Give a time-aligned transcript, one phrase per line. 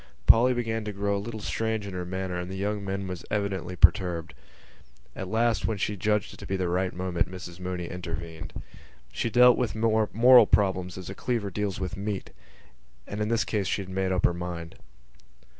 [0.25, 3.23] Polly began to grow a little strange in her manner and the young man was
[3.29, 4.33] evidently perturbed.
[5.15, 8.51] At last, when she judged it to be the right moment, Mrs Mooney intervened.
[9.11, 12.31] She dealt with moral problems as a cleaver deals with meat:
[13.05, 14.73] and in this case she had made up her mind.